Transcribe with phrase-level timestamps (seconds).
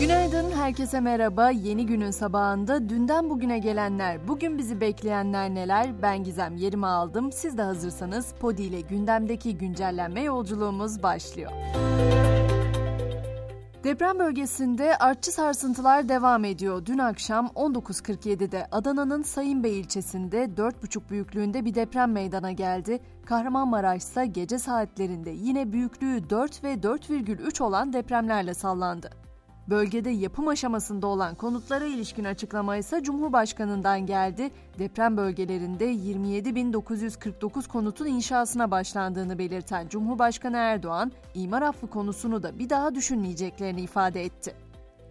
[0.00, 1.50] Günaydın, herkese merhaba.
[1.50, 6.02] Yeni günün sabahında dünden bugüne gelenler, bugün bizi bekleyenler neler?
[6.02, 7.32] Ben Gizem yerimi aldım.
[7.32, 11.50] Siz de hazırsanız Podi ile gündemdeki güncellenme yolculuğumuz başlıyor.
[13.84, 16.86] Deprem bölgesinde artçı sarsıntılar devam ediyor.
[16.86, 23.00] Dün akşam 19.47'de Adana'nın Sayınbey ilçesinde 4,5 büyüklüğünde bir deprem meydana geldi.
[23.26, 29.27] Kahramanmaraş ise gece saatlerinde yine büyüklüğü 4 ve 4,3 olan depremlerle sallandı.
[29.70, 34.50] Bölgede yapım aşamasında olan konutlara ilişkin açıklama ise Cumhurbaşkanı'ndan geldi.
[34.78, 42.94] Deprem bölgelerinde 27.949 konutun inşasına başlandığını belirten Cumhurbaşkanı Erdoğan, imar affı konusunu da bir daha
[42.94, 44.67] düşünmeyeceklerini ifade etti.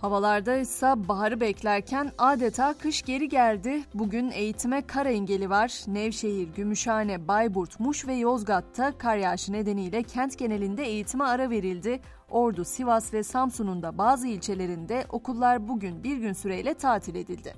[0.00, 3.82] Havalarda ise baharı beklerken adeta kış geri geldi.
[3.94, 5.72] Bugün eğitime kar engeli var.
[5.86, 12.00] Nevşehir, Gümüşhane, Bayburt, Muş ve Yozgat'ta kar yağışı nedeniyle kent genelinde eğitime ara verildi.
[12.30, 17.54] Ordu, Sivas ve Samsun'un da bazı ilçelerinde okullar bugün bir gün süreyle tatil edildi.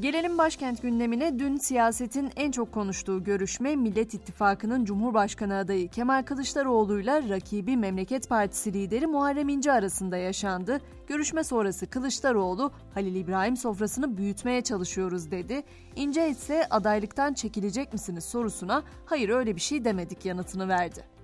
[0.00, 1.38] Gelelim başkent gündemine.
[1.38, 8.72] Dün siyasetin en çok konuştuğu görüşme Millet İttifakı'nın Cumhurbaşkanı adayı Kemal Kılıçdaroğlu'yla rakibi Memleket Partisi
[8.72, 10.80] lideri Muharrem İnce arasında yaşandı.
[11.06, 15.62] Görüşme sonrası Kılıçdaroğlu, Halil İbrahim sofrasını büyütmeye çalışıyoruz dedi.
[15.96, 21.15] İnce ise adaylıktan çekilecek misiniz sorusuna hayır öyle bir şey demedik yanıtını verdi.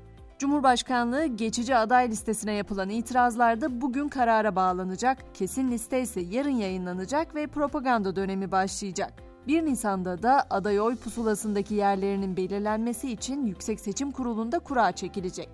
[0.42, 7.46] Cumhurbaşkanlığı geçici aday listesine yapılan itirazlarda bugün karara bağlanacak, kesin liste ise yarın yayınlanacak ve
[7.46, 9.12] propaganda dönemi başlayacak.
[9.46, 15.48] 1 Nisan'da da aday oy pusulasındaki yerlerinin belirlenmesi için Yüksek Seçim Kurulu'nda kura çekilecek.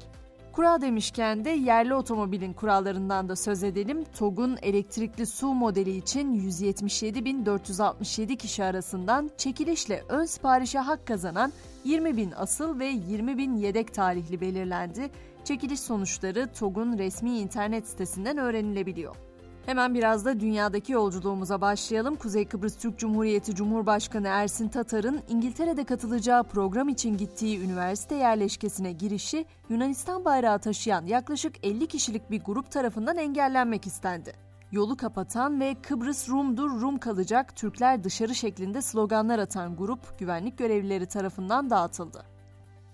[0.59, 4.05] Kura demişken de yerli otomobilin kurallarından da söz edelim.
[4.19, 11.53] TOG'un elektrikli su modeli için 177.467 kişi arasından çekilişle ön siparişe hak kazanan
[11.87, 15.11] 20.000 asıl ve 20.000 yedek tarihli belirlendi.
[15.45, 19.28] Çekiliş sonuçları TOG'un resmi internet sitesinden öğrenilebiliyor.
[19.67, 22.17] Hemen biraz da dünyadaki yolculuğumuza başlayalım.
[22.17, 29.45] Kuzey Kıbrıs Türk Cumhuriyeti Cumhurbaşkanı Ersin Tatar'ın İngiltere'de katılacağı program için gittiği üniversite yerleşkesine girişi
[29.69, 34.33] Yunanistan bayrağı taşıyan yaklaşık 50 kişilik bir grup tarafından engellenmek istendi.
[34.73, 41.07] Yolu kapatan ve Kıbrıs Rum'dur Rum kalacak Türkler dışarı şeklinde sloganlar atan grup güvenlik görevlileri
[41.07, 42.38] tarafından dağıtıldı.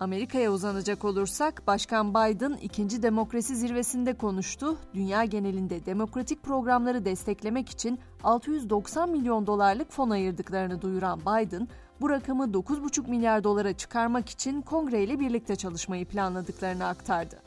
[0.01, 4.77] Amerika'ya uzanacak olursak Başkan Biden ikinci demokrasi zirvesinde konuştu.
[4.95, 11.69] Dünya genelinde demokratik programları desteklemek için 690 milyon dolarlık fon ayırdıklarını duyuran Biden,
[12.01, 17.44] bu rakamı 9,5 milyar dolara çıkarmak için Kongre ile birlikte çalışmayı planladıklarını aktardı.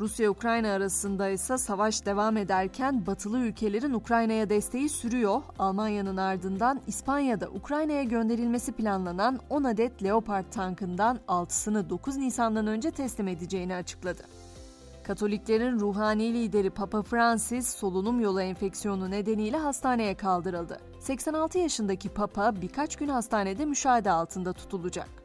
[0.00, 5.42] Rusya-Ukrayna arasında ise savaş devam ederken batılı ülkelerin Ukrayna'ya desteği sürüyor.
[5.58, 13.28] Almanya'nın ardından İspanya'da Ukrayna'ya gönderilmesi planlanan 10 adet Leopard tankından 6'sını 9 Nisan'dan önce teslim
[13.28, 14.22] edeceğini açıkladı.
[15.02, 20.80] Katoliklerin ruhani lideri Papa Francis solunum yolu enfeksiyonu nedeniyle hastaneye kaldırıldı.
[21.00, 25.19] 86 yaşındaki Papa birkaç gün hastanede müşahede altında tutulacak.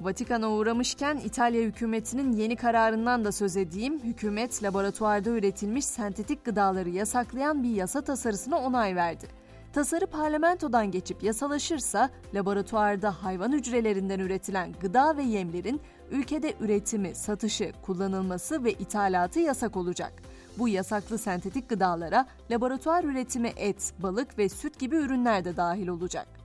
[0.00, 4.00] Vatikan'a uğramışken İtalya hükümetinin yeni kararından da söz edeyim.
[4.04, 9.26] Hükümet laboratuvarda üretilmiş sentetik gıdaları yasaklayan bir yasa tasarısına onay verdi.
[9.72, 18.64] Tasarı parlamentodan geçip yasalaşırsa laboratuvarda hayvan hücrelerinden üretilen gıda ve yemlerin ülkede üretimi, satışı, kullanılması
[18.64, 20.12] ve ithalatı yasak olacak.
[20.58, 26.37] Bu yasaklı sentetik gıdalara laboratuvar üretimi et, balık ve süt gibi ürünler de dahil olacak.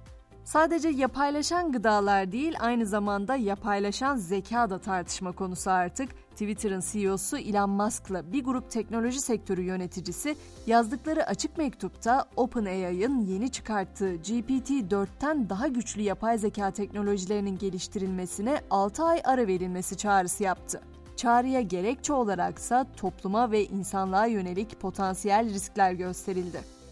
[0.43, 6.09] Sadece yapaylaşan gıdalar değil, aynı zamanda yapaylaşan zeka da tartışma konusu artık.
[6.31, 10.35] Twitter'ın CEO'su Elon Musk'la bir grup teknoloji sektörü yöneticisi
[10.67, 19.21] yazdıkları açık mektupta OpenAI'ın yeni çıkarttığı GPT-4'ten daha güçlü yapay zeka teknolojilerinin geliştirilmesine 6 ay
[19.23, 20.81] ara verilmesi çağrısı yaptı.
[21.15, 26.82] Çağrıya gerekçe olaraksa topluma ve insanlığa yönelik potansiyel riskler gösterildi.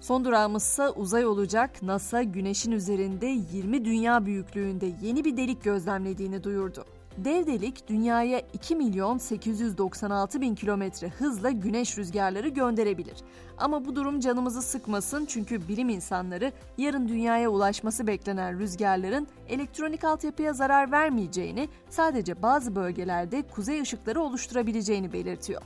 [0.00, 1.82] Son durağımızsa uzay olacak.
[1.82, 6.84] NASA güneşin üzerinde 20 dünya büyüklüğünde yeni bir delik gözlemlediğini duyurdu.
[7.16, 13.16] Dev delik dünyaya 2 milyon 896 bin kilometre hızla güneş rüzgarları gönderebilir.
[13.58, 20.52] Ama bu durum canımızı sıkmasın çünkü bilim insanları yarın dünyaya ulaşması beklenen rüzgarların elektronik altyapıya
[20.52, 25.62] zarar vermeyeceğini, sadece bazı bölgelerde kuzey ışıkları oluşturabileceğini belirtiyor.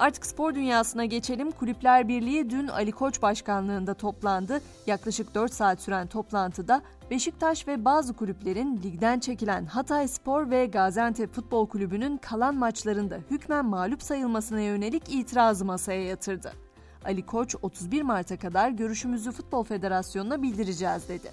[0.00, 1.50] Artık spor dünyasına geçelim.
[1.50, 4.60] Kulüpler Birliği dün Ali Koç başkanlığında toplandı.
[4.86, 11.34] Yaklaşık 4 saat süren toplantıda Beşiktaş ve bazı kulüplerin ligden çekilen Hatay Spor ve Gaziantep
[11.34, 16.52] Futbol Kulübü'nün kalan maçlarında hükmen mağlup sayılmasına yönelik itirazı masaya yatırdı.
[17.04, 21.30] Ali Koç 31 Mart'a kadar görüşümüzü Futbol Federasyonu'na bildireceğiz dedi.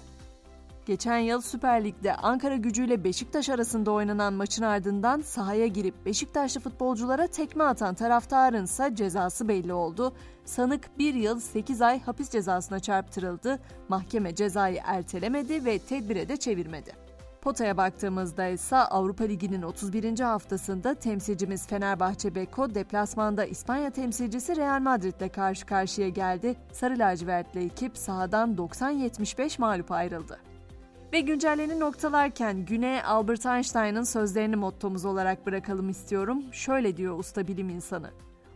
[0.88, 7.26] Geçen yıl Süper Lig'de Ankara gücüyle Beşiktaş arasında oynanan maçın ardından sahaya girip Beşiktaşlı futbolculara
[7.26, 10.12] tekme atan taraftarın ise cezası belli oldu.
[10.44, 13.58] Sanık 1 yıl 8 ay hapis cezasına çarptırıldı.
[13.88, 16.92] Mahkeme cezayı ertelemedi ve tedbire de çevirmedi.
[17.42, 20.20] Potaya baktığımızda ise Avrupa Ligi'nin 31.
[20.20, 26.56] haftasında temsilcimiz Fenerbahçe Beko deplasmanda İspanya temsilcisi Real Madrid'le karşı karşıya geldi.
[26.72, 30.47] Sarı lacivertli ekip sahadan 90-75 mağlup ayrıldı.
[31.12, 36.42] Ve güncelleni noktalarken güne Albert Einstein'ın sözlerini mottomuz olarak bırakalım istiyorum.
[36.52, 38.10] Şöyle diyor usta bilim insanı.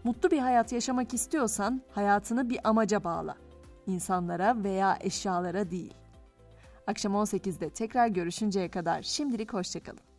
[0.05, 3.37] Mutlu bir hayat yaşamak istiyorsan hayatını bir amaca bağla.
[3.87, 5.95] İnsanlara veya eşyalara değil.
[6.87, 10.12] Akşam 18'de tekrar görüşünceye kadar şimdilik hoşçakalın.